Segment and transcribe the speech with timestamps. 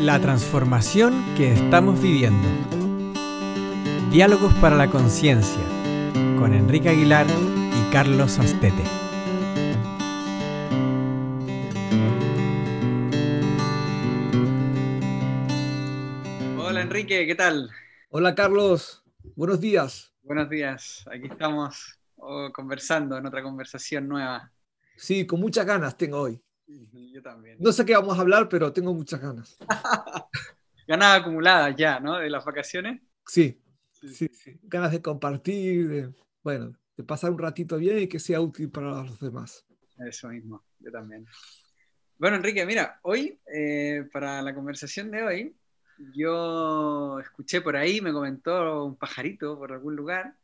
[0.00, 2.48] La transformación que estamos viviendo.
[4.10, 5.62] Diálogos para la conciencia
[6.38, 8.82] con Enrique Aguilar y Carlos Astete.
[16.56, 17.70] Hola Enrique, ¿qué tal?
[18.08, 19.04] Hola Carlos,
[19.36, 20.14] buenos días.
[20.22, 24.50] Buenos días, aquí estamos oh, conversando en otra conversación nueva.
[24.96, 26.42] Sí, con muchas ganas tengo hoy.
[27.12, 27.56] Yo también.
[27.60, 29.58] No sé qué vamos a hablar, pero tengo muchas ganas.
[30.86, 32.18] ganas acumuladas ya, ¿no?
[32.18, 33.00] De las vacaciones.
[33.26, 38.18] Sí, sí, sí, Ganas de compartir, de, bueno, de pasar un ratito bien y que
[38.18, 39.66] sea útil para los demás.
[39.98, 41.26] Eso mismo, yo también.
[42.18, 45.56] Bueno, Enrique, mira, hoy, eh, para la conversación de hoy,
[46.14, 50.36] yo escuché por ahí, me comentó un pajarito por algún lugar,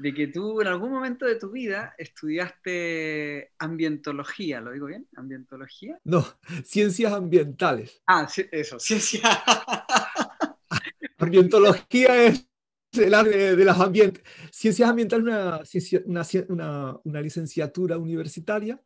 [0.00, 5.06] de que tú en algún momento de tu vida estudiaste ambientología, ¿lo digo bien?
[5.14, 5.98] ¿Ambientología?
[6.04, 6.26] No,
[6.64, 8.00] ciencias ambientales.
[8.06, 9.20] Ah, eso, ciencia.
[11.18, 12.48] ambientología es
[12.92, 14.24] el área de las ambientes.
[14.50, 15.26] Ciencias ambientales
[15.74, 18.80] es una, una, una, licenciatura universitaria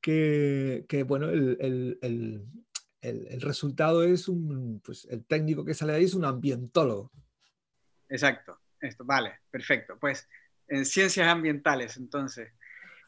[0.00, 2.46] que, que bueno, el, el, el,
[3.00, 7.10] el, resultado es un, pues el técnico que sale ahí es un ambientólogo.
[8.08, 8.56] Exacto.
[8.80, 9.98] Esto, vale, perfecto.
[9.98, 10.28] Pues
[10.68, 12.52] en ciencias ambientales, entonces.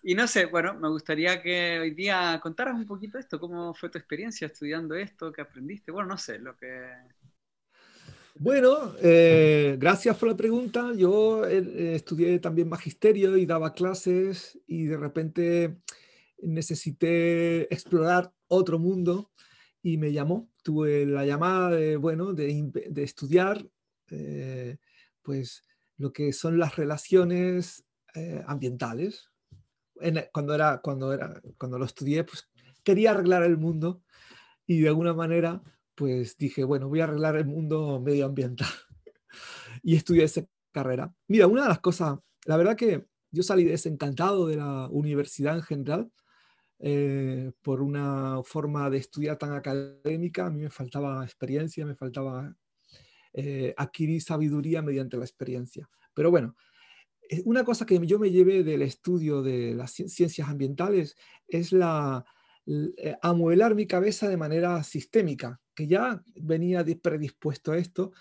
[0.02, 3.90] Y no sé, bueno, me gustaría que hoy día contaras un poquito esto, cómo fue
[3.90, 6.88] tu experiencia estudiando esto, qué aprendiste, bueno, no sé, lo que...
[8.36, 10.92] Bueno, eh, gracias por la pregunta.
[10.96, 15.76] Yo eh, estudié también magisterio y daba clases y de repente
[16.38, 19.30] necesité explorar otro mundo
[19.82, 20.48] y me llamó.
[20.62, 23.66] Tuve la llamada de, bueno, de, de estudiar
[24.10, 24.78] eh,
[25.22, 25.62] pues
[25.96, 29.30] lo que son las relaciones eh, ambientales.
[30.32, 32.48] cuando, era, cuando, era, cuando lo estudié, pues
[32.82, 34.02] quería arreglar el mundo
[34.66, 35.62] y de alguna manera,
[35.94, 38.68] pues dije, bueno, voy a arreglar el mundo medioambiental.
[39.82, 41.12] y estudié esa carrera.
[41.28, 45.62] Mira, una de las cosas, la verdad que yo salí desencantado de la universidad en
[45.62, 46.10] general
[46.78, 50.46] eh, por una forma de estudiar tan académica.
[50.46, 52.54] A mí me faltaba experiencia, me faltaba
[53.32, 55.88] eh, adquirir sabiduría mediante la experiencia.
[56.14, 56.56] Pero bueno,
[57.28, 62.24] eh, una cosa que yo me llevé del estudio de las ciencias ambientales es la,
[62.66, 68.12] eh, amuelar mi cabeza de manera sistémica, que ya venía predispuesto a esto,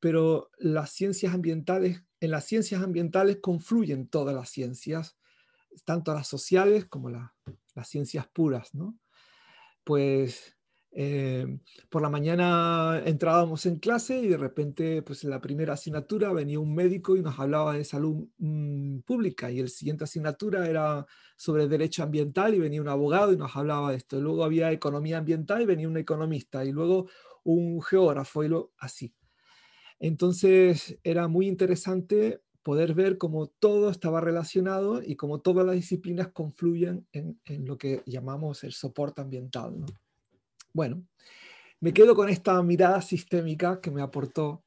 [0.00, 5.18] pero las ciencias ambientales, en las ciencias ambientales confluyen todas las ciencias,
[5.84, 8.98] tanto las sociales como las ciencias puras, ¿no?
[9.84, 10.57] Pues
[10.90, 11.58] eh,
[11.90, 16.58] por la mañana entrábamos en clase y de repente, pues en la primera asignatura venía
[16.58, 21.06] un médico y nos hablaba de salud mm, pública y el siguiente asignatura era
[21.36, 24.20] sobre derecho ambiental y venía un abogado y nos hablaba de esto.
[24.20, 27.08] luego había economía ambiental y venía un economista y luego
[27.44, 29.14] un geógrafo y lo así.
[30.00, 36.28] Entonces era muy interesante poder ver cómo todo estaba relacionado y cómo todas las disciplinas
[36.28, 39.80] confluyen en, en lo que llamamos el soporte ambiental.
[39.80, 39.86] ¿no?
[40.72, 41.04] Bueno,
[41.80, 44.64] me quedo con esta mirada sistémica que me aportó.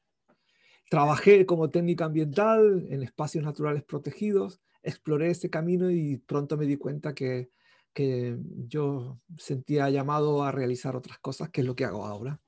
[0.88, 6.76] Trabajé como técnica ambiental en espacios naturales protegidos, exploré ese camino y pronto me di
[6.76, 7.50] cuenta que,
[7.94, 12.40] yo sentía llamado a realizar otras cosas, que es lo que hago ahora.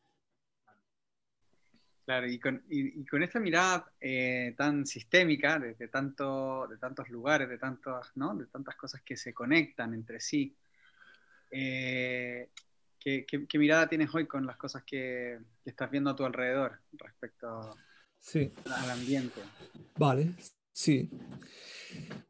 [2.07, 8.11] Claro, y con, esta mirada eh, tan sistémica, de, tanto, de tantos lugares, de, tantos,
[8.15, 8.35] ¿no?
[8.35, 10.57] de tantas cosas que se conectan entre sí,
[11.51, 12.49] eh,
[13.05, 17.77] ¿Qué, mirada tienes hoy con las cosas que, estás viendo a tu alrededor respecto
[18.65, 19.43] al ambiente?
[19.99, 20.33] Vale,
[20.73, 21.11] sí.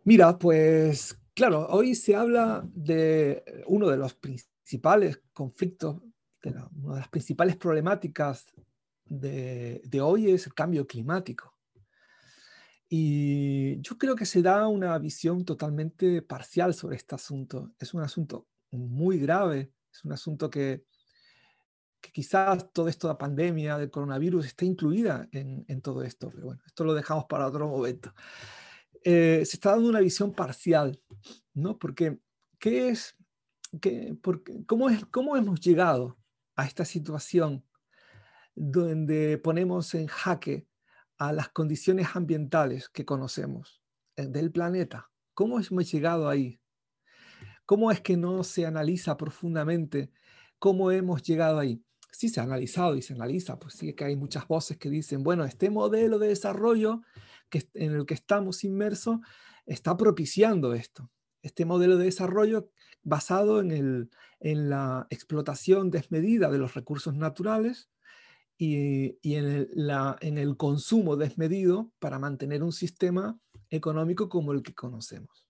[0.03, 6.03] Mira, pues claro, hoy se habla de uno de los principales conflictos,
[6.43, 8.53] de una de las principales problemáticas
[9.05, 11.55] de, de hoy es el cambio climático.
[12.89, 17.73] Y yo creo que se da una visión totalmente parcial sobre este asunto.
[17.79, 20.84] Es un asunto muy grave es un asunto que,
[22.12, 26.85] quizás todo esto de pandemia, del coronavirus, esté incluida en, todo esto, pero bueno, esto
[26.85, 28.12] lo dejamos para otro momento.
[29.02, 31.00] Eh, se está dando una visión parcial,
[31.55, 31.79] ¿no?
[31.79, 32.19] Porque,
[32.58, 33.17] ¿qué es,
[33.81, 34.19] qué,
[34.67, 36.19] cómo, es, ¿cómo hemos llegado
[36.56, 37.64] a esta situación
[38.55, 40.67] donde ponemos en jaque
[41.17, 43.82] a las condiciones ambientales que conocemos
[44.17, 45.11] eh, del planeta?
[45.32, 46.61] ¿Cómo hemos llegado ahí?
[47.66, 50.11] ¿Cómo es que no se analiza profundamente
[50.58, 51.82] cómo hemos llegado ahí?
[52.12, 55.22] Sí se ha analizado y se analiza, pues sí que hay muchas voces que dicen,
[55.22, 57.00] bueno, este modelo de desarrollo
[57.75, 59.19] en el que estamos inmersos
[59.66, 61.11] está propiciando esto.
[61.43, 62.70] Este modelo de desarrollo
[63.02, 67.90] basado en, la explotación desmedida de los recursos naturales
[68.56, 73.38] y, en, el, consumo desmedido para mantener un sistema
[73.70, 75.44] económico como el que conocemos.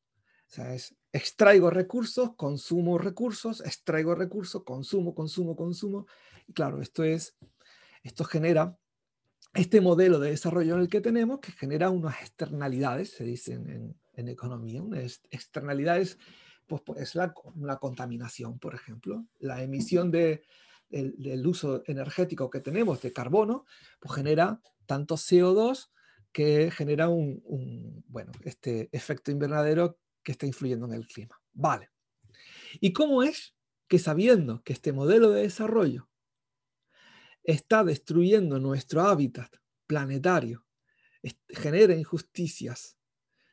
[0.54, 6.06] Sea, es extraigo recursos, consumo recursos, extraigo recursos, consumo, consumo, consumo.
[6.46, 7.36] Y claro, esto es,
[8.04, 8.78] esto genera
[9.52, 14.28] este modelo de desarrollo en el que tenemos que genera unas externalidades, se dicen en,
[14.28, 16.18] economía, unas externalidades,
[16.68, 17.34] pues, pues es la,
[17.80, 20.44] contaminación, por ejemplo, la emisión de,
[20.88, 23.64] del uso energético que tenemos de carbono,
[23.98, 25.90] pues genera tanto CO2
[26.30, 31.40] que genera un, bueno, este efecto invernadero que está influyendo en el clima.
[31.52, 31.90] Vale.
[32.80, 33.54] ¿Y cómo es
[33.86, 36.08] que sabiendo que este modelo de desarrollo
[37.44, 39.54] está destruyendo nuestro hábitat
[39.86, 40.64] planetario,
[41.48, 42.96] genera injusticias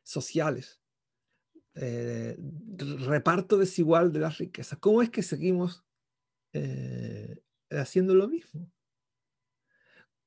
[0.04, 0.82] sociales,
[1.76, 2.38] eh,
[3.06, 4.78] reparto desigual de las riquezas.
[4.80, 5.86] ¿Cómo es que seguimos
[6.54, 8.70] eh, haciendo lo mismo?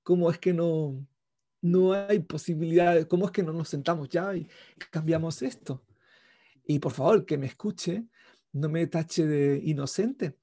[0.03, 1.07] ¿Cómo es que no,
[1.61, 3.07] no hay posibilidades?
[3.07, 4.47] ¿Cómo es que no nos sentamos ya y
[4.91, 5.85] cambiamos esto?
[6.65, 8.07] Y por favor, que me escuche,
[8.53, 10.39] no me tache de inocente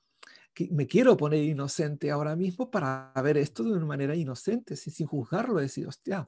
[0.69, 5.55] me quiero poner inocente ahora mismo para ver esto de una manera inocente, sin, juzgarlo,
[5.55, 6.27] decir, hostia,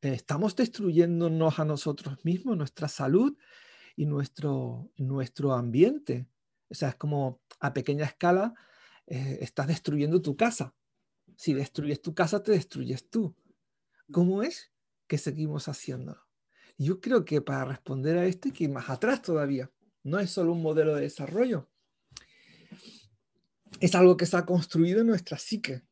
[0.00, 3.36] estamos destruyéndonos a nosotros mismos, nuestra salud
[3.96, 6.28] y nuestro, nuestro ambiente.
[6.68, 8.54] O sea, es como a pequeña escala,
[9.06, 10.74] eh, estás destruyendo tu casa.
[11.36, 13.34] Si destruyes tu casa, te destruyes tú.
[14.12, 14.72] ¿Cómo es
[15.06, 16.25] que seguimos haciéndolo?
[16.78, 19.70] Yo creo que para responder a esto hay que ir más atrás todavía.
[20.02, 21.68] No es solo un modelo de desarrollo,
[23.80, 25.82] es algo que se ha construido en nuestra psique.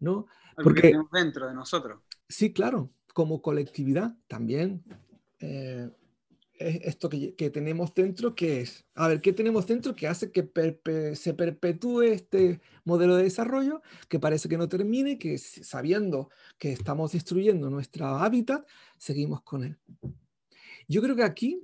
[0.00, 0.26] ¿No?
[0.62, 2.02] Porque dentro de nosotros.
[2.28, 4.84] Sí, claro, como colectividad también.
[5.40, 5.90] Eh,
[6.58, 8.86] esto que, tenemos dentro, ¿qué es?
[8.94, 10.42] A ver, ¿qué tenemos dentro que hace que
[11.14, 17.12] se perpetúe este modelo de desarrollo que parece que no termine, que sabiendo que estamos
[17.12, 18.66] destruyendo nuestro hábitat,
[18.96, 19.78] seguimos con él?
[20.88, 21.62] Yo creo que aquí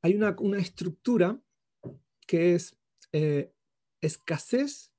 [0.00, 1.40] hay una, una estructura
[2.26, 2.76] que es
[3.12, 3.52] eh,
[4.00, 4.92] escasez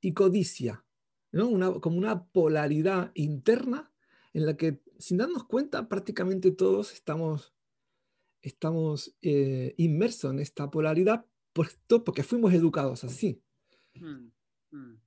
[0.00, 0.84] y codicia,
[1.32, 1.80] ¿no?
[1.80, 3.92] como una polaridad interna
[4.32, 7.53] en la que, sin darnos cuenta, prácticamente todos estamos,
[8.44, 13.42] estamos eh, inmersos en esta polaridad porque fuimos educados así.
[13.94, 14.30] Mm,
[14.70, 15.00] mm.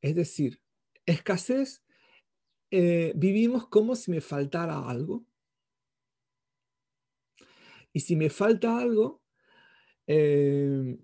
[0.00, 0.62] Es decir,
[1.06, 1.82] escasez,
[2.70, 5.26] eh, vivimos como si me faltara algo.
[7.92, 9.22] Y si me falta algo,
[10.06, 10.96] ¿qué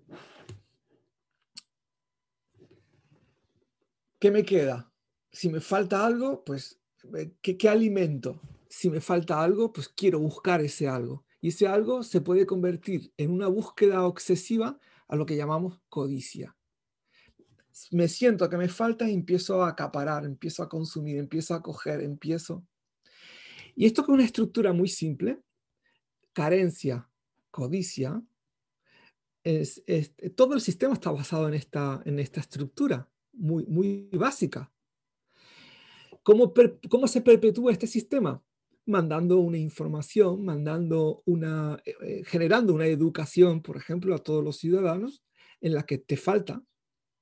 [4.31, 4.91] me queda?
[5.31, 6.79] Si me falta algo, pues,
[7.17, 8.39] eh, ¿qué, alimento?
[8.69, 11.24] Si me falta algo, pues quiero buscar ese algo.
[11.45, 16.57] Y ese algo se puede convertir en una búsqueda obsesiva a lo que llamamos codicia.
[17.91, 22.01] Me siento que me falta y empiezo a acaparar, empiezo a consumir, empiezo a coger,
[22.01, 22.65] empiezo.
[23.75, 25.39] Y esto con una estructura muy simple,
[26.33, 27.07] carencia,
[27.51, 28.19] codicia,
[30.35, 34.73] todo el sistema está basado en esta, en esta estructura muy, muy básica.
[36.23, 36.51] ¿Cómo,
[36.89, 38.43] ¿Cómo se perpetúa este sistema?
[38.85, 44.57] Mandando una información, mandando una, eh, eh, generando una educación, por ejemplo, a todos los
[44.57, 45.23] ciudadanos
[45.61, 46.63] en la que te falta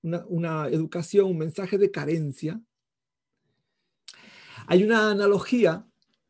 [0.01, 2.61] una, educación, un mensaje de carencia.
[4.67, 5.87] Hay una analogía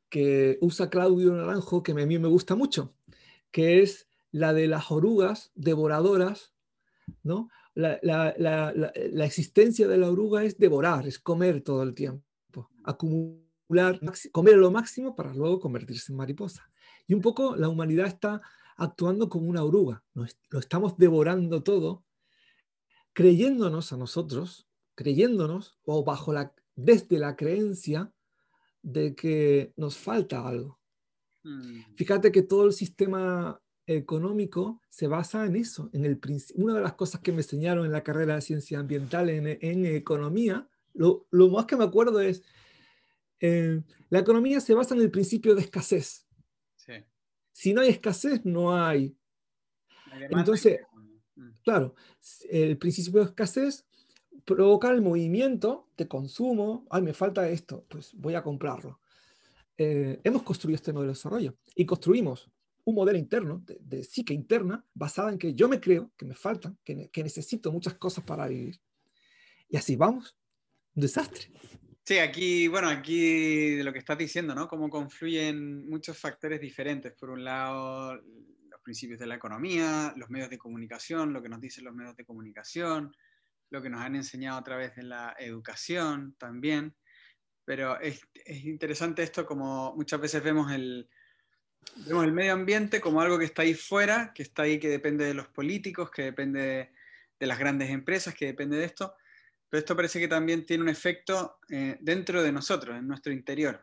[0.09, 2.95] que usa Claudio Naranjo que a mí me gusta mucho,
[3.51, 6.53] que es la de las orugas devoradoras,
[7.23, 7.49] ¿no?
[7.75, 13.43] la, existencia de la oruga es devorar, es comer todo el tiempo, acumular,
[14.31, 16.69] comer lo máximo para luego convertirse en mariposa.
[17.07, 18.41] Y un poco la humanidad está
[18.77, 22.03] actuando como una oruga, lo estamos devorando todo,
[23.13, 28.11] creyéndonos a nosotros, creyéndonos o bajo la, desde la creencia
[28.81, 30.79] de que nos falta algo.
[31.43, 31.81] Hmm.
[31.95, 36.19] Fíjate que todo el sistema económico se basa en eso, en el
[36.55, 40.67] una de las cosas que me enseñaron en la carrera de ciencia ambiental en, economía,
[40.93, 42.43] lo, más que me acuerdo es,
[43.45, 46.25] eh, la economía se basa en el principio de escasez.
[47.51, 49.15] Si no hay escasez, no hay.
[50.31, 50.79] Entonces,
[51.35, 51.49] mm.
[51.61, 51.93] claro,
[52.49, 53.85] el principio de escasez
[54.45, 59.01] provoca el movimiento de consumo, ay, me falta esto, pues voy a comprarlo.
[59.77, 62.49] Eh, hemos construido este modelo de desarrollo y construimos
[62.85, 66.77] un modelo interno, de, psique interna, basada en que yo me creo que me faltan,
[66.83, 68.79] que, que, necesito muchas cosas para vivir.
[69.67, 70.37] Y así vamos.
[70.95, 71.51] Un desastre.
[72.05, 74.67] Sí, aquí, bueno, aquí de lo que estás diciendo, ¿no?
[74.67, 77.13] Cómo confluyen muchos factores diferentes.
[77.13, 81.61] Por un lado, los principios de la economía, los medios de comunicación, lo que nos
[81.61, 83.15] dicen los medios de comunicación,
[83.69, 86.93] lo que nos han enseñado a través de la educación también.
[87.63, 91.09] Pero es, es interesante esto como muchas veces vemos el,
[92.05, 95.23] vemos el medio ambiente como algo que está ahí fuera, que está ahí, que depende
[95.23, 96.91] de los políticos, que depende de,
[97.39, 99.15] de las grandes empresas, que depende de esto.
[99.73, 103.81] Pero esto parece que también tiene un efecto eh, dentro de nosotros, en nuestro interior.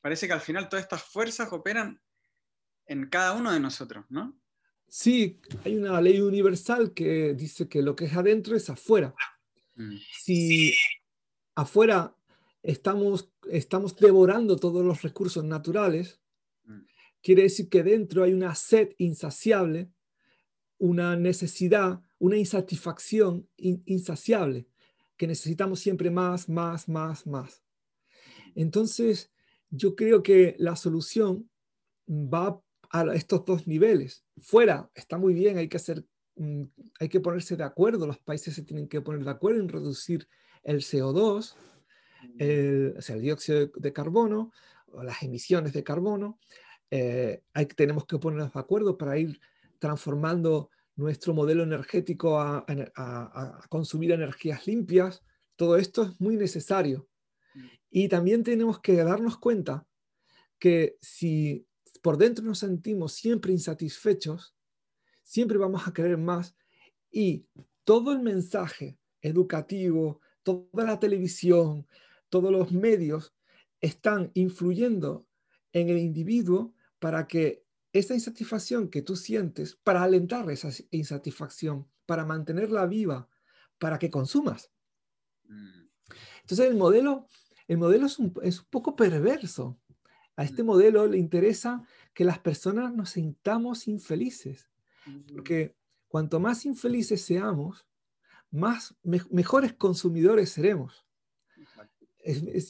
[0.00, 2.00] Parece que al final todas estas fuerzas operan
[2.86, 4.40] en cada uno de nosotros, ¿no?
[4.88, 9.14] Sí, hay una ley universal que dice que lo que es adentro es afuera.
[9.74, 9.96] Mm.
[10.22, 10.72] Si
[11.54, 12.16] afuera
[12.62, 16.18] estamos, estamos devorando todos los recursos naturales,
[16.64, 16.80] mm.
[17.20, 19.92] quiere decir que dentro hay una sed insaciable,
[20.78, 24.69] una necesidad, una insatisfacción insaciable,
[25.20, 27.62] que necesitamos siempre más, más, más, más.
[28.54, 29.30] Entonces,
[29.68, 31.50] yo creo que la solución
[32.08, 32.58] va
[32.90, 34.24] a estos dos niveles.
[34.40, 36.62] Fuera está muy bien, hay que hacer, mm,
[37.00, 40.26] hay que ponerse de acuerdo, los países se tienen que poner de acuerdo en reducir
[40.62, 41.54] el CO2,
[42.38, 44.52] el, o sea, el dióxido de carbono,
[44.86, 46.38] o las emisiones de carbono.
[46.90, 49.38] Eh, hay, tenemos que ponernos de acuerdo para ir
[49.78, 55.22] transformando nuestro modelo energético a, a consumir energías limpias.
[55.56, 57.08] Todo esto es muy necesario.
[57.54, 57.66] Mm.
[57.90, 59.86] Y también tenemos que darnos cuenta
[60.58, 61.66] que si
[62.02, 64.54] por dentro nos sentimos siempre insatisfechos,
[65.22, 66.54] siempre vamos a querer más
[67.10, 67.46] y
[67.84, 71.86] todo el mensaje educativo, toda la televisión,
[72.28, 73.34] todos los medios
[73.80, 75.26] están influyendo
[75.72, 82.24] en el individuo para que esa insatisfacción que tú sientes, para alentar esa insatisfacción, para
[82.24, 83.28] mantenerla viva,
[83.78, 84.70] para que consumas.
[85.44, 85.88] Mm.
[86.42, 87.26] Entonces el modelo,
[87.68, 89.78] el modelo es un, es un poco perverso,
[90.40, 91.82] a este modelo le interesa
[92.14, 94.70] que las personas nos sintamos infelices,
[95.34, 95.76] porque
[96.08, 97.86] cuanto más infelices seamos,
[98.50, 101.04] más mejores consumidores seremos.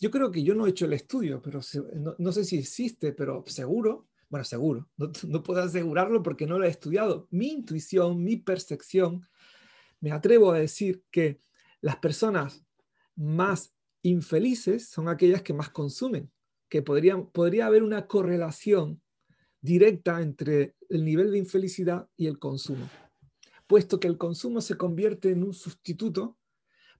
[0.00, 1.60] yo creo que yo no he hecho el estudio, pero
[2.18, 4.88] no, sé si existe, pero seguro, bueno, seguro,
[5.26, 7.26] no, puedo asegurarlo porque no lo he estudiado.
[7.30, 9.28] Mi intuición, mi percepción,
[10.00, 11.40] me atrevo a decir que
[11.82, 12.64] las personas
[13.16, 16.30] más infelices son aquellas que más consumen
[16.68, 19.02] que podría, podría haber una correlación
[19.60, 22.88] directa entre el nivel de infelicidad y el consumo,
[23.66, 26.38] puesto que el consumo se convierte en un sustituto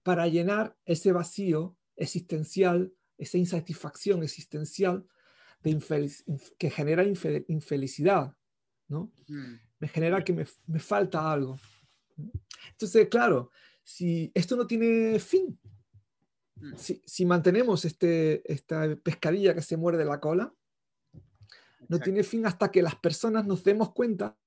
[0.03, 5.07] para llenar ese vacío existencial, esa insatisfacción existencial
[6.57, 8.35] que genera infelicidad,
[8.87, 9.11] ¿no?
[9.27, 9.55] Mm.
[9.79, 11.57] Me genera que me, me falta algo.
[12.71, 13.51] Entonces, claro,
[13.83, 15.59] si esto no tiene fin,
[16.61, 16.73] Mm.
[17.05, 20.53] Si, mantenemos este, esta pescadilla que se muerde la cola,
[21.87, 24.37] no tiene fin hasta que las personas nos demos cuenta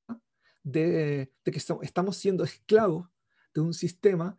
[0.63, 3.09] de, que estamos siendo esclavos
[3.53, 4.39] de un sistema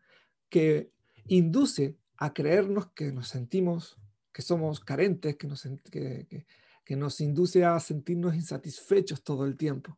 [0.50, 0.92] que
[1.28, 4.00] induce a creernos que nos sentimos,
[4.32, 6.48] que somos carentes, que nos, que,
[6.86, 9.98] que, nos induce a sentirnos insatisfechos todo el tiempo.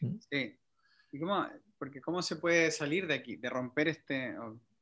[0.00, 0.16] ¿Mm?
[0.30, 0.58] Sí.
[1.12, 1.46] ¿Y cómo,
[1.78, 4.34] porque cómo se puede salir de aquí, de romper este,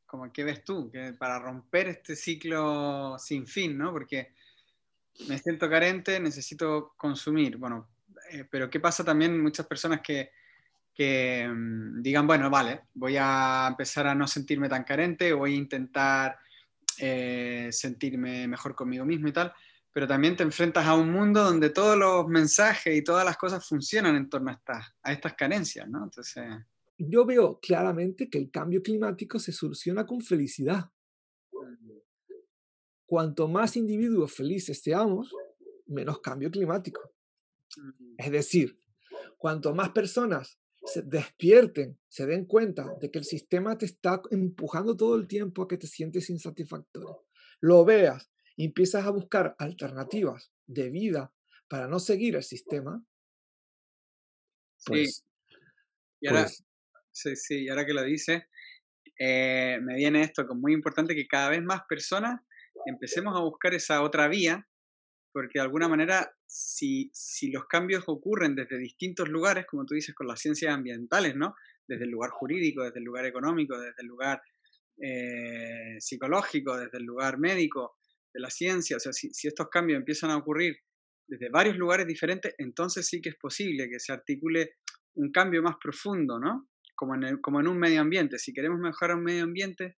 [0.07, 3.93] como qué ves tú, que para romper este ciclo sin fin, ¿no?
[3.93, 4.33] Porque
[5.29, 7.57] me siento carente, necesito consumir.
[7.57, 7.89] Bueno,
[8.31, 10.31] eh, pero ¿qué pasa también muchas personas que,
[10.95, 15.59] que mm, digan, bueno, vale, voy a empezar a no sentirme tan carente, voy a
[15.59, 16.39] intentar
[16.99, 19.53] eh, sentirme mejor conmigo mismo y tal,
[19.97, 23.67] pero también te enfrentas a un mundo donde todos los mensajes y todas las cosas
[23.67, 26.05] funcionan en torno a estas, a estas carencias, ¿no?
[26.05, 26.45] Entonces
[26.99, 30.91] yo veo claramente que el cambio climático se soluciona con felicidad.
[33.07, 35.35] Cuanto más individuos felices seamos,
[35.87, 37.01] menos cambio climático.
[38.19, 38.79] Es decir,
[39.39, 44.95] cuanto más personas se despierten, se den cuenta de que el sistema te está empujando
[44.95, 47.25] todo el tiempo a que te sientes insatisfactorio,
[47.61, 51.33] lo veas y empiezas a buscar alternativas de vida
[51.69, 53.05] para no seguir el sistema,
[54.85, 55.25] pues,
[56.21, 56.65] y ahora, pues
[57.13, 58.45] Sí, sí, y ahora que lo dices,
[59.19, 62.41] eh, me viene esto como muy importante que cada vez más personas
[62.87, 64.69] empecemos a buscar esa otra vía,
[65.33, 70.15] porque de alguna manera, si, si los cambios ocurren desde distintos lugares, como tú dices,
[70.15, 71.55] con las ciencias ambientales, ¿no?
[71.89, 74.43] Desde el lugar jurídico, desde el lugar económico, desde el lugar
[74.99, 77.96] eh, psicológico, desde el lugar médico,
[78.37, 80.77] de la ciencia, o sea, si, si estos cambios empiezan a ocurrir
[81.27, 84.77] desde varios lugares diferentes, entonces sí que es posible que se articule
[85.15, 86.69] un cambio más profundo, ¿no?
[86.97, 88.39] como en, como en un medio ambiente.
[88.39, 89.97] Si queremos mejorar un medio ambiente,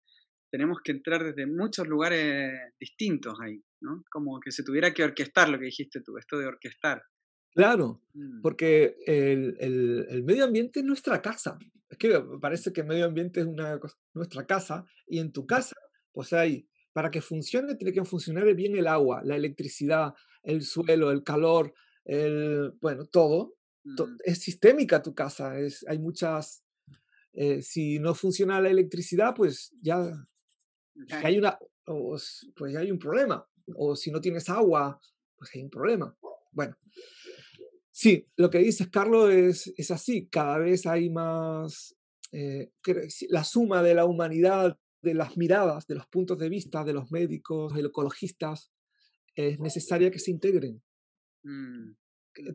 [0.51, 4.03] tenemos que entrar desde muchos lugares distintos ahí, ¿no?
[4.11, 7.03] Como que se tuviera que orquestar lo que dijiste tú, esto de orquestar.
[7.51, 8.41] Claro, mm.
[8.41, 11.57] porque el, el, medio ambiente es nuestra casa.
[11.89, 13.79] Es que parece que el medio ambiente es una
[14.13, 15.75] nuestra casa y en tu casa,
[16.11, 20.13] pues hay, para que funcione, tiene que funcionar bien el agua, la electricidad,
[20.43, 21.73] el suelo, el calor,
[22.05, 23.55] el, bueno, todo.
[23.83, 23.95] Mm.
[24.23, 26.63] Es sistémica tu casa, es, hay muchas,
[27.33, 30.27] eh, si no funciona la electricidad, pues ya
[31.23, 33.47] hay una, pues ya hay un problema.
[33.75, 34.99] O si no tienes agua,
[35.37, 36.15] pues hay un problema.
[36.51, 36.75] Bueno,
[37.91, 40.27] sí, lo que dices, Carlos, es, es así.
[40.27, 41.95] Cada vez hay más,
[42.31, 42.71] eh,
[43.29, 47.11] la suma de la humanidad, de las miradas, de los puntos de vista de los
[47.11, 48.71] médicos, de los ecologistas,
[49.35, 50.81] es necesaria que se integren.
[51.43, 51.91] Mm.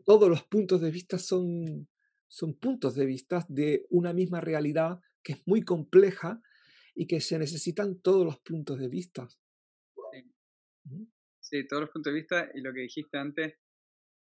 [0.04, 1.88] Todos los puntos de vista son,
[2.28, 6.40] son puntos de vista de una misma realidad que es muy compleja
[6.94, 9.28] y que se necesitan todos los puntos de vista.
[11.40, 11.66] Sí.
[11.68, 13.54] todos los puntos de vista y lo que dijiste antes,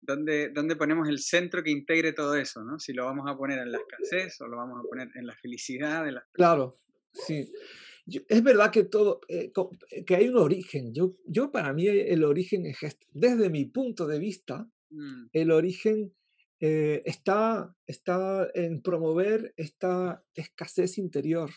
[0.00, 2.62] ¿dónde, ¿dónde, ponemos el centro que integre todo eso?
[2.64, 2.78] ¿no?
[2.78, 5.34] Si lo vamos a poner en la escasez o lo vamos a poner en la
[5.36, 6.26] felicidad la...
[6.32, 6.80] Claro,
[7.12, 7.52] sí.
[8.28, 9.52] Es verdad que todo, eh,
[9.90, 10.92] eh, que hay un origen.
[10.94, 13.06] Yo, yo para mí el origen es este.
[13.12, 15.26] Desde mi punto de vista, mm.
[15.32, 16.12] el origen
[16.62, 21.50] eh, está, está en promover esta escasez interior.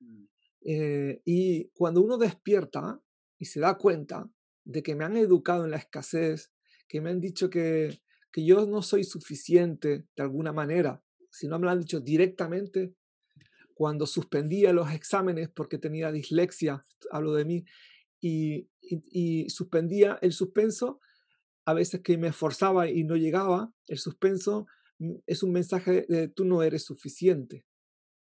[0.00, 0.24] Mm.
[0.62, 3.02] Eh, y cuando uno despierta
[3.38, 4.30] y se da cuenta
[4.64, 6.52] de que me han educado en la escasez,
[6.88, 8.00] que me han dicho que,
[8.32, 12.94] que yo no soy suficiente de alguna manera, si no me lo han dicho directamente,
[13.80, 17.64] cuando suspendía los exámenes porque tenía dislexia, hablo de mí,
[18.20, 21.00] y, y, suspendía el suspenso,
[21.64, 24.66] a veces que me esforzaba y no llegaba, el suspenso
[24.98, 27.64] mm, es un mensaje de tú no eres suficiente.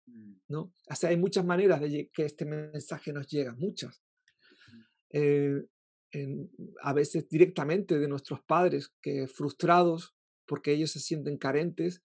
[0.07, 0.37] Mm.
[0.47, 0.73] ¿no?
[0.89, 4.01] O sea, hay muchas maneras de que este mensaje nos llega, muchas.
[5.11, 5.67] Eh,
[6.81, 10.15] a veces directamente de nuestros padres que frustrados
[10.47, 12.01] porque ellos se sienten carentes,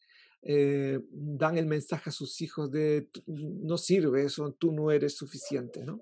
[0.50, 5.84] eh, dan el mensaje a sus hijos de no sirve eso, tú no eres suficiente,
[5.84, 6.00] ¿no?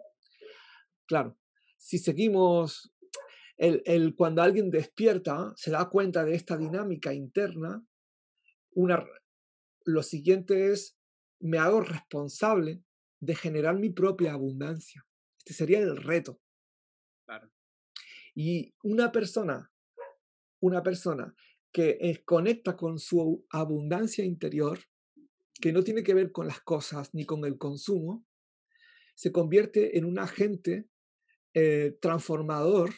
[1.08, 1.36] Claro,
[1.76, 2.92] si seguimos,
[3.56, 7.84] el, el, cuando alguien despierta, se da cuenta de esta dinámica interna,
[8.71, 9.04] una,
[9.84, 10.97] lo siguiente es
[11.40, 12.84] me hago responsable
[13.18, 15.04] de generar mi propia abundancia.
[15.38, 16.40] Este sería el reto.
[18.32, 19.73] Y una persona,
[20.60, 21.34] una persona
[21.72, 24.78] que conecta con su abundancia interior,
[25.60, 28.26] que no tiene que ver con las cosas ni con el consumo,
[29.14, 30.88] se convierte en un agente
[31.54, 32.90] eh, transformador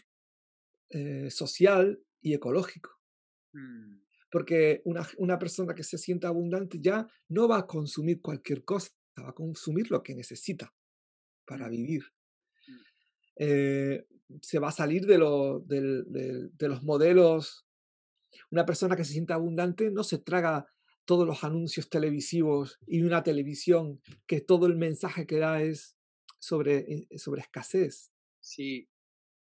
[0.90, 2.90] eh, social y ecológico.
[3.52, 3.98] Mm
[4.30, 8.90] porque una, persona que se sienta abundante ya no va a consumir cualquier cosa,
[9.22, 10.74] va a consumir lo que necesita
[11.46, 12.02] para vivir.
[12.66, 12.80] Mm.
[13.36, 14.06] Eh,
[14.42, 15.16] se va a salir de,
[15.66, 17.66] de, los modelos.
[18.50, 20.66] Una persona que se sienta abundante no se traga
[21.04, 25.96] todos los anuncios televisivos y una televisión que todo el mensaje que da es
[26.38, 28.12] sobre, eh, sobre escasez.
[28.40, 28.88] Sí,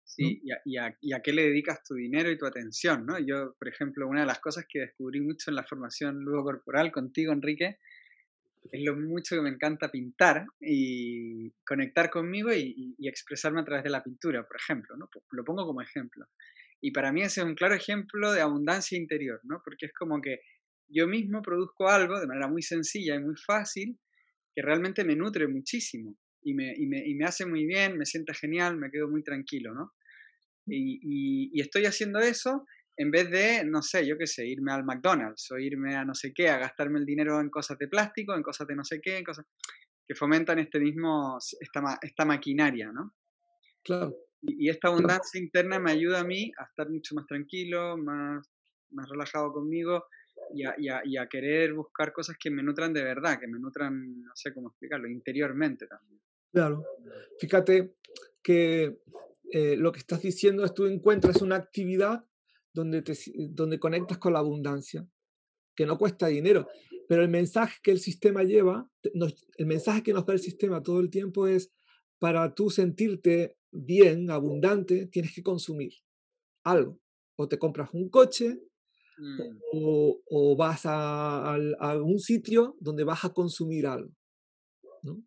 [0.05, 0.41] ¿sí?
[0.43, 3.19] Y, a, y, a, qué le dedicas tu dinero y tu atención, ¿no?
[3.19, 6.91] Yo, por ejemplo, una de las cosas que descubrí mucho en la formación ludo corporal
[6.91, 7.79] contigo, Enrique,
[8.71, 13.85] es lo mucho que me encanta pintar y conectar conmigo y, y expresarme a través
[13.85, 15.09] de la pintura, por ejemplo, ¿no?
[15.31, 16.27] Lo pongo como ejemplo.
[16.83, 19.63] Y para mí ese es un claro ejemplo de abundancia interior, ¿no?
[19.65, 20.41] Porque es como que
[20.89, 23.99] yo mismo produzco algo de manera muy sencilla y muy fácil
[24.55, 28.05] que realmente me nutre muchísimo y me, y me, y me hace muy bien, me
[28.05, 29.95] sienta genial, me quedo muy tranquilo, ¿no?
[30.67, 32.67] Y, estoy haciendo eso
[32.97, 36.15] en vez de, no sé, yo qué sé, irme al McDonald's o irme a no
[36.15, 39.01] sé qué, a gastarme el dinero en cosas de plástico, en cosas de no sé
[39.01, 39.47] qué, en cosas
[40.07, 43.15] que fomentan este mismo, esta, esta maquinaria, ¿no?
[43.83, 44.15] Claro.
[44.43, 48.51] Y, esta abundancia interna me ayuda a mí a estar mucho más tranquilo, más,
[48.91, 50.05] más relajado conmigo
[50.53, 50.75] y a,
[51.05, 54.53] y a, querer buscar cosas que me nutran de verdad, que me nutran, no sé
[54.53, 56.21] cómo explicarlo, interiormente también.
[56.53, 56.85] Claro.
[57.39, 57.95] Fíjate
[58.43, 59.01] que
[59.51, 62.25] eh, lo que estás diciendo es tú encuentras una actividad
[62.73, 63.15] donde, te,
[63.51, 65.07] donde conectas con la abundancia,
[65.75, 66.69] que no cuesta dinero,
[67.09, 71.01] pero el mensaje que el sistema lleva, el mensaje que nos da el sistema todo
[71.01, 71.71] el tiempo es,
[72.23, 75.93] para tú sentirte bien, abundante, tienes que consumir
[76.63, 77.01] algo.
[77.35, 78.61] O te compras un coche,
[79.19, 79.59] mm.
[79.73, 84.15] o, vas a, a, un sitio donde vas a consumir algo.
[85.03, 85.21] ¿no?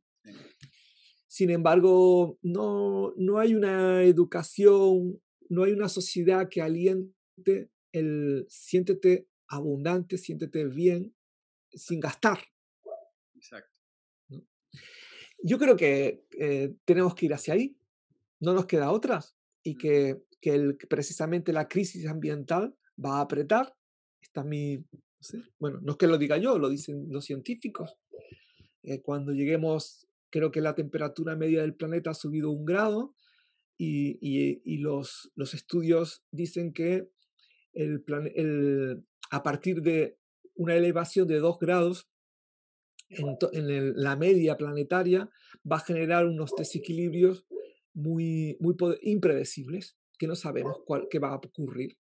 [1.28, 9.28] Sin embargo, no, no hay una educación, no hay una sociedad que aliente el siéntete
[9.50, 11.14] abundante, siéntete bien,
[11.74, 12.40] sin gastar.
[13.36, 13.75] Exacto.
[15.48, 17.78] Yo creo que eh, tenemos que ir hacia ahí,
[18.40, 23.76] no nos queda otras, y que, que precisamente la crisis ambiental va a apretar
[24.34, 24.88] también,
[25.60, 27.96] bueno, no es que lo diga yo, lo dicen los científicos.
[28.82, 33.14] Eh, cuando lleguemos, creo que la temperatura media del planeta ha subido un grado
[33.78, 37.08] y, y, los, los, estudios dicen que
[37.74, 38.04] el,
[38.34, 40.18] el, a partir de
[40.56, 42.10] una elevación de 2 grados
[43.10, 45.30] en, en la media planetaria
[45.70, 47.46] va a generar unos desequilibrios
[47.94, 51.98] muy, muy impredecibles que no sabemos cuál, qué va a ocurrir.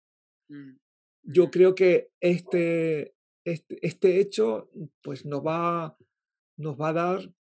[0.49, 0.77] Mm,
[1.23, 4.71] Yo creo que este, este, este, hecho
[5.03, 5.97] pues nos va,
[6.57, 7.35] nos va a dar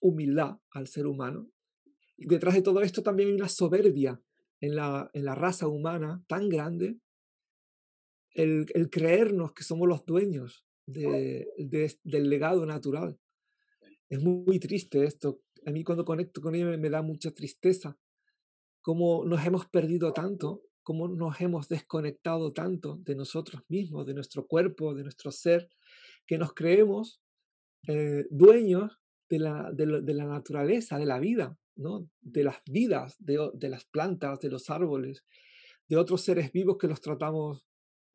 [0.00, 1.50] humildad al ser humano.
[2.16, 4.20] Y detrás de todo esto también hay una soberbia
[4.60, 6.98] en la, en la raza humana tan grande,
[8.32, 13.18] el, el creernos que somos los dueños de, del legado natural.
[14.08, 15.40] Es muy, triste esto.
[15.66, 17.98] A mí cuando conecto con ello me da mucha tristeza.
[18.80, 24.46] Cómo nos hemos perdido tanto, cómo nos hemos desconectado tanto de nosotros mismos, de nuestro
[24.46, 25.68] cuerpo, de nuestro ser,
[26.26, 27.20] que nos creemos
[27.86, 28.98] eh, dueños
[29.28, 32.08] de la, de, la, naturaleza, de la vida, ¿no?
[32.22, 35.22] de las vidas, de, de, las plantas, de los árboles,
[35.86, 37.66] de otros seres vivos que los tratamos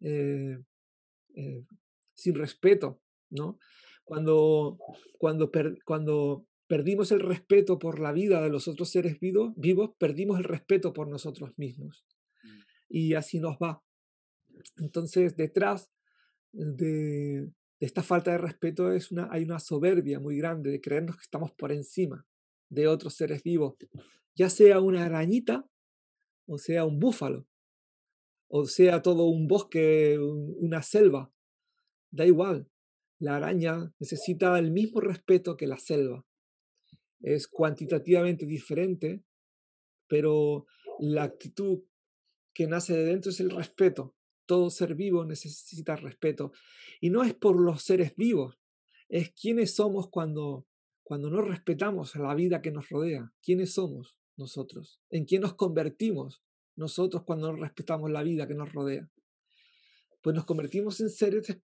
[0.02, 0.58] eh,
[1.36, 1.66] eh,
[2.24, 3.60] sin respeto, ¿no?
[4.06, 4.78] Cuando,
[5.18, 5.52] cuando,
[5.86, 10.46] cuando perdimos el respeto por la vida de los otros seres vivos, vivos, perdimos el
[10.46, 12.06] respeto por nosotros mismos.
[12.44, 12.50] Mm.
[12.90, 13.84] Y así nos va.
[14.78, 15.92] Entonces, detrás
[16.52, 21.24] de, esta falta de respeto es una, hay una soberbia muy grande de creernos que
[21.24, 22.26] estamos por encima
[22.70, 23.76] de otros seres vivos,
[24.36, 25.68] ya sea una arañita
[26.46, 27.46] o sea un búfalo,
[28.48, 31.32] o sea todo un bosque, una selva,
[32.14, 32.70] Da igual,
[33.18, 36.24] la araña necesita el mismo respeto que la selva.
[37.22, 39.24] Es cuantitativamente diferente,
[40.08, 40.68] pero
[41.00, 41.82] la actitud
[42.54, 44.16] que nace de dentro es el respeto.
[44.46, 46.52] Todo ser vivo necesita respeto.
[47.02, 48.60] Y no es por los seres vivos,
[49.10, 50.68] es quiénes somos cuando,
[51.02, 53.34] cuando no respetamos la vida que nos rodea.
[53.42, 55.02] ¿Quiénes somos nosotros?
[55.10, 56.44] ¿En quién nos convertimos
[56.76, 59.10] nosotros cuando no respetamos la vida que nos rodea?
[60.22, 61.58] Pues nos convertimos en seres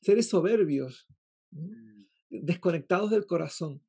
[0.00, 1.06] seres soberbios,
[1.50, 2.04] mm.
[2.30, 3.82] desconectados del corazón.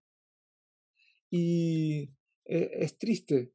[1.30, 2.12] Y
[2.46, 3.54] eh, es triste.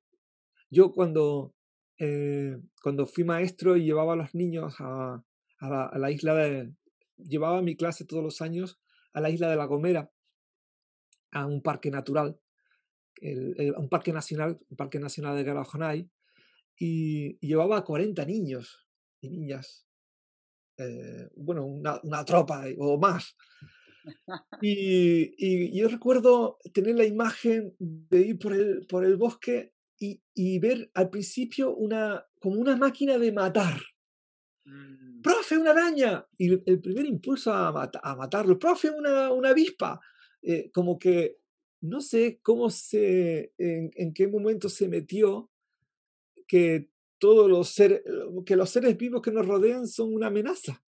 [0.71, 1.55] Yo cuando,
[1.99, 5.25] eh, cuando fui maestro y llevaba a los niños a,
[5.61, 6.75] la, isla de...
[7.17, 8.81] Llevaba mi clase todos los años
[9.13, 10.11] a la isla de La Gomera,
[11.31, 12.41] a un parque natural,
[13.23, 16.11] a un parque nacional, un parque nacional de Garajonay,
[16.77, 18.89] y, y llevaba a 40 niños
[19.21, 19.87] y niñas
[20.79, 23.37] eh, bueno, una, una, tropa o más.
[24.61, 30.21] Y, y, yo recuerdo tener la imagen de ir por el, por el bosque y,
[30.35, 33.81] y ver al principio una, como una máquina de matar.
[34.67, 35.23] Mm.
[35.23, 36.27] ¡Profe, una araña!
[36.37, 39.99] Y el, primer impulso a, a, matarlo, ¡profe, una, una avispa!
[40.43, 41.39] Eh, como que
[41.81, 45.51] no sé cómo se, en, en, qué momento se metió
[46.47, 46.91] que
[47.25, 48.03] todos los seres,
[48.45, 50.85] que los seres vivos que nos rodean son una amenaza.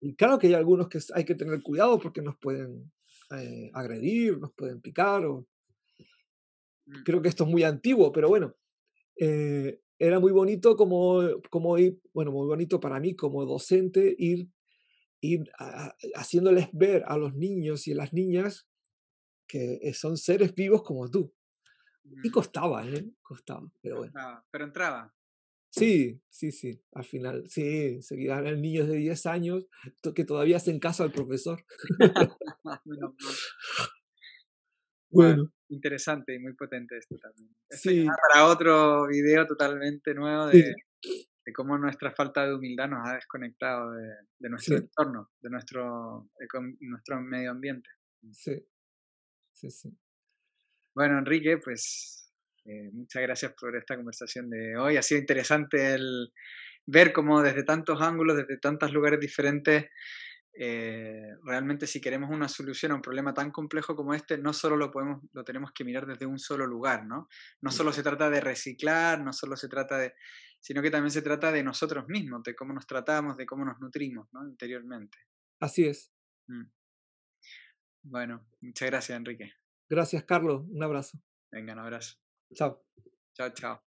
[0.00, 2.92] Y claro que hay algunos que hay que tener cuidado porque nos pueden
[3.36, 5.26] eh, agredir, nos pueden picar.
[5.26, 5.48] O...
[6.86, 7.02] Mm.
[7.04, 8.54] Creo que esto es muy antiguo, pero bueno,
[9.16, 14.48] eh, era muy bonito como, como ir, bueno, muy bonito para mí como docente ir,
[15.20, 15.50] ir
[16.14, 18.68] haciéndoles ver a los niños y a las niñas
[19.48, 21.34] que son seres vivos como tú.
[22.22, 22.32] Y mm.
[22.32, 23.04] costaba, ¿eh?
[23.20, 24.12] Costaba, pero bueno.
[24.52, 25.12] pero entraba.
[25.70, 29.68] Sí, sí, sí, al final, sí, seguirán niños de 10 años
[30.14, 31.64] que todavía hacen caso al profesor.
[35.10, 35.52] bueno.
[35.68, 37.54] Interesante y muy potente esto también.
[37.70, 38.04] sí.
[38.04, 40.74] Para otro video totalmente nuevo de,
[41.44, 44.08] de, cómo nuestra falta de humildad nos ha desconectado de,
[44.40, 46.28] de nuestro entorno, de nuestro,
[46.80, 47.88] nuestro medio ambiente.
[48.32, 48.66] Sí,
[49.52, 49.96] sí, sí.
[50.92, 52.29] Bueno, Enrique, pues
[52.70, 54.96] eh, muchas gracias por esta conversación de hoy.
[54.96, 56.32] Ha sido interesante el
[56.86, 59.86] ver cómo desde tantos ángulos, desde tantos lugares diferentes,
[60.52, 64.76] eh, realmente si queremos una solución a un problema tan complejo como este, no solo
[64.76, 67.28] lo, podemos, lo tenemos que mirar desde un solo lugar, ¿no?
[67.60, 70.14] No solo se trata de reciclar, no solo se trata de,
[70.60, 73.80] sino que también se trata de nosotros mismos, de cómo nos tratamos, de cómo nos
[73.80, 74.46] nutrimos, ¿no?
[74.46, 75.18] Interiormente.
[75.60, 76.12] Así es.
[76.48, 76.64] Mm.
[78.02, 79.52] Bueno, muchas gracias, Enrique.
[79.88, 80.62] Gracias, Carlos.
[80.68, 81.20] Un abrazo.
[81.50, 82.29] Venga, un abrazo.
[82.54, 82.80] 跳
[83.34, 83.82] 跳跳